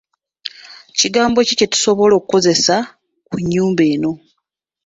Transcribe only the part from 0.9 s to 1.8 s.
Kigambo ki kye